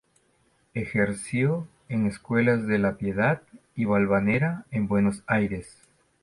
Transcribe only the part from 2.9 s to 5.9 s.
Piedad y Balvanera, en Buenos Aires.